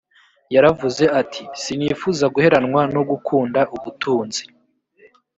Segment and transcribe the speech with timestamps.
[0.55, 4.43] yaravuze ati sinifuza guheranwa no gukunda ubutunzi